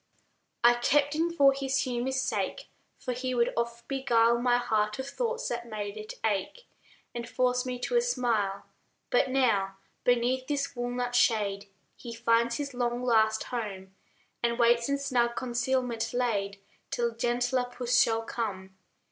[0.63, 5.07] I kept him for his humor's sake, For he would oft beguile My heart of
[5.07, 6.65] thoughts that made it ache,
[7.13, 8.65] And force me to a smile.
[9.11, 13.93] But now, beneath this walnut shade He finds his long, last home,
[14.41, 16.59] And waits, in snug concealment laid,
[16.89, 18.75] Till gentler Puss shall come.